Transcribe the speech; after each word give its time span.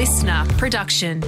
LiSTNR 0.00 0.48
production. 0.56 1.20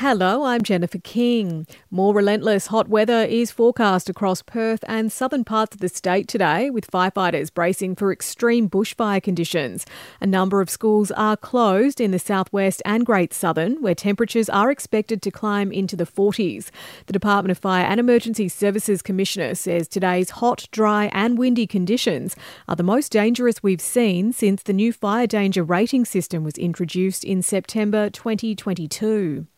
Hello, 0.00 0.44
I'm 0.44 0.62
Jennifer 0.62 0.98
King. 0.98 1.66
More 1.90 2.14
relentless 2.14 2.68
hot 2.68 2.86
weather 2.86 3.24
is 3.24 3.50
forecast 3.50 4.08
across 4.08 4.42
Perth 4.42 4.84
and 4.86 5.10
southern 5.10 5.42
parts 5.42 5.74
of 5.74 5.80
the 5.80 5.88
state 5.88 6.28
today, 6.28 6.70
with 6.70 6.88
firefighters 6.88 7.52
bracing 7.52 7.96
for 7.96 8.12
extreme 8.12 8.70
bushfire 8.70 9.20
conditions. 9.20 9.84
A 10.20 10.26
number 10.28 10.60
of 10.60 10.70
schools 10.70 11.10
are 11.10 11.36
closed 11.36 12.00
in 12.00 12.12
the 12.12 12.20
southwest 12.20 12.80
and 12.84 13.04
Great 13.04 13.34
Southern, 13.34 13.82
where 13.82 13.96
temperatures 13.96 14.48
are 14.48 14.70
expected 14.70 15.20
to 15.20 15.32
climb 15.32 15.72
into 15.72 15.96
the 15.96 16.06
40s. 16.06 16.70
The 17.06 17.12
Department 17.12 17.50
of 17.50 17.58
Fire 17.58 17.84
and 17.84 17.98
Emergency 17.98 18.48
Services 18.48 19.02
Commissioner 19.02 19.56
says 19.56 19.88
today's 19.88 20.30
hot, 20.30 20.68
dry, 20.70 21.10
and 21.12 21.36
windy 21.36 21.66
conditions 21.66 22.36
are 22.68 22.76
the 22.76 22.84
most 22.84 23.10
dangerous 23.10 23.64
we've 23.64 23.80
seen 23.80 24.32
since 24.32 24.62
the 24.62 24.72
new 24.72 24.92
fire 24.92 25.26
danger 25.26 25.64
rating 25.64 26.04
system 26.04 26.44
was 26.44 26.56
introduced 26.56 27.24
in 27.24 27.42
September 27.42 28.08
2022. 28.10 29.48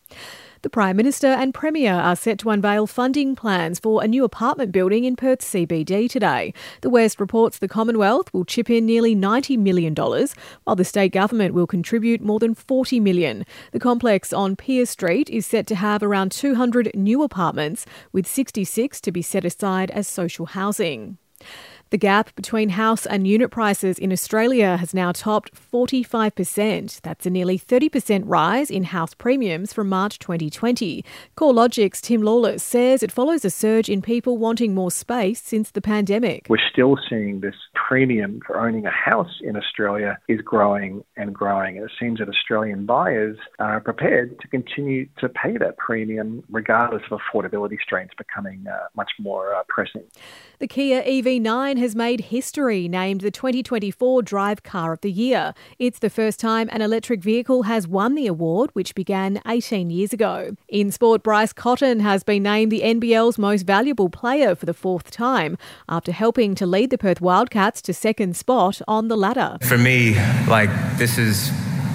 The 0.63 0.69
Prime 0.69 0.95
Minister 0.95 1.25
and 1.25 1.55
Premier 1.55 1.93
are 1.93 2.15
set 2.15 2.37
to 2.39 2.51
unveil 2.51 2.85
funding 2.85 3.35
plans 3.35 3.79
for 3.79 4.03
a 4.03 4.07
new 4.07 4.23
apartment 4.23 4.71
building 4.71 5.05
in 5.05 5.15
Perth 5.15 5.39
CBD 5.39 6.07
today. 6.07 6.53
The 6.81 6.89
West 6.91 7.19
reports 7.19 7.57
the 7.57 7.67
Commonwealth 7.67 8.31
will 8.31 8.45
chip 8.45 8.69
in 8.69 8.85
nearly 8.85 9.15
$90 9.15 9.57
million, 9.57 9.95
while 9.95 10.75
the 10.75 10.85
state 10.85 11.13
government 11.13 11.55
will 11.55 11.65
contribute 11.65 12.21
more 12.21 12.37
than 12.37 12.53
40 12.53 12.99
million. 12.99 13.43
The 13.71 13.79
complex 13.79 14.31
on 14.31 14.55
Pier 14.55 14.85
Street 14.85 15.31
is 15.31 15.47
set 15.47 15.65
to 15.65 15.75
have 15.75 16.03
around 16.03 16.31
200 16.31 16.91
new 16.93 17.23
apartments, 17.23 17.87
with 18.11 18.27
66 18.27 19.01
to 19.01 19.11
be 19.11 19.23
set 19.23 19.43
aside 19.43 19.89
as 19.89 20.07
social 20.07 20.45
housing. 20.45 21.17
The 21.91 21.97
gap 21.97 22.33
between 22.35 22.69
house 22.69 23.05
and 23.05 23.27
unit 23.27 23.51
prices 23.51 23.99
in 23.99 24.13
Australia 24.13 24.77
has 24.77 24.93
now 24.93 25.11
topped 25.11 25.53
45%. 25.53 27.01
That's 27.01 27.25
a 27.25 27.29
nearly 27.29 27.59
30% 27.59 28.23
rise 28.25 28.71
in 28.71 28.83
house 28.83 29.13
premiums 29.13 29.73
from 29.73 29.89
March 29.89 30.17
2020. 30.17 31.03
CoreLogic's 31.35 31.99
Tim 31.99 32.21
Lawless 32.21 32.63
says 32.63 33.03
it 33.03 33.11
follows 33.11 33.43
a 33.43 33.49
surge 33.49 33.89
in 33.89 34.01
people 34.01 34.37
wanting 34.37 34.73
more 34.73 34.89
space 34.89 35.41
since 35.41 35.69
the 35.71 35.81
pandemic. 35.81 36.45
We're 36.47 36.65
still 36.71 36.97
seeing 37.09 37.41
this 37.41 37.55
premium 37.75 38.39
for 38.47 38.65
owning 38.65 38.85
a 38.85 38.89
house 38.89 39.41
in 39.41 39.57
Australia 39.57 40.17
is 40.29 40.39
growing 40.39 41.03
and 41.17 41.35
growing. 41.35 41.75
And 41.75 41.85
it 41.87 41.91
seems 41.99 42.19
that 42.19 42.29
Australian 42.29 42.85
buyers 42.85 43.37
are 43.59 43.81
prepared 43.81 44.39
to 44.39 44.47
continue 44.47 45.09
to 45.17 45.27
pay 45.27 45.57
that 45.57 45.75
premium 45.75 46.41
regardless 46.49 47.03
of 47.11 47.19
affordability 47.19 47.81
strains 47.83 48.11
becoming 48.17 48.63
uh, 48.65 48.87
much 48.95 49.11
more 49.19 49.53
uh, 49.53 49.63
pressing. 49.67 50.03
The 50.59 50.67
Kia 50.67 51.03
EV9 51.03 51.80
has 51.81 51.95
made 51.95 52.21
history, 52.21 52.87
named 52.87 53.21
the 53.21 53.31
2024 53.31 54.21
Drive 54.21 54.63
Car 54.63 54.93
of 54.93 55.01
the 55.01 55.11
Year. 55.11 55.53
It's 55.79 55.99
the 55.99 56.09
first 56.09 56.39
time 56.39 56.69
an 56.71 56.81
electric 56.81 57.21
vehicle 57.21 57.63
has 57.63 57.87
won 57.87 58.15
the 58.15 58.27
award, 58.27 58.69
which 58.73 58.95
began 58.95 59.41
18 59.47 59.89
years 59.89 60.13
ago. 60.13 60.55
In 60.69 60.91
sport, 60.91 61.23
Bryce 61.23 61.51
Cotton 61.51 61.99
has 61.99 62.23
been 62.23 62.43
named 62.43 62.71
the 62.71 62.81
NBL's 62.81 63.37
most 63.37 63.63
valuable 63.63 64.09
player 64.09 64.55
for 64.55 64.65
the 64.65 64.73
fourth 64.73 65.11
time 65.11 65.57
after 65.89 66.11
helping 66.11 66.55
to 66.55 66.65
lead 66.65 66.91
the 66.91 66.97
Perth 66.97 67.19
Wildcats 67.19 67.81
to 67.81 67.93
second 67.93 68.37
spot 68.37 68.81
on 68.87 69.07
the 69.07 69.17
ladder. 69.17 69.57
For 69.63 69.77
me, 69.77 70.15
like, 70.47 70.69
this 70.97 71.17
is 71.17 71.51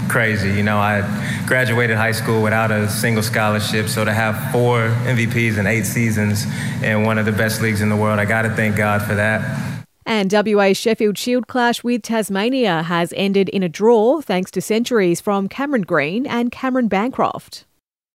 crazy. 0.09 0.51
You 0.51 0.63
know, 0.63 0.79
I 0.79 1.03
graduated 1.47 1.97
high 1.97 2.13
school 2.13 2.43
without 2.43 2.71
a 2.71 2.89
single 2.89 3.23
scholarship, 3.23 3.89
so 3.89 4.05
to 4.05 4.13
have 4.13 4.53
four 4.53 4.89
MVPs 5.05 5.59
in 5.59 5.67
eight 5.67 5.87
seasons 5.87 6.45
in 6.83 7.05
one 7.05 7.19
of 7.19 7.27
the 7.27 7.33
best 7.33 7.63
leagues 7.63 7.81
in 7.81 7.89
the 7.89 7.97
world, 7.97 8.19
I 8.19 8.25
got 8.25 8.43
to 8.43 8.51
thank 8.51 8.77
God 8.77 9.03
for 9.03 9.15
that. 9.15 9.76
And 10.09 10.33
WA 10.33 10.73
Sheffield 10.73 11.19
Shield 11.19 11.49
clash 11.49 11.85
with 11.85 12.03
Tasmania 12.03 12.85
has 12.85 13.13
ended 13.17 13.51
in 13.51 13.63
a 13.63 13.69
draw 13.69 14.23
thanks 14.23 14.51
to 14.53 14.63
centuries 14.63 15.21
from 15.21 15.49
Cameron 15.49 15.83
Green 15.83 16.27
and 16.27 16.51
Cameron 16.51 16.89
Bancroft. 16.89 17.66